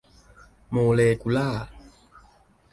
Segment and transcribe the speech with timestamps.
[0.71, 1.65] โมเลกุลาร์